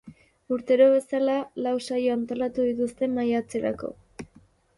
[0.55, 3.93] Urtero bezala, lau saio antolatu dituzte maiatzerako.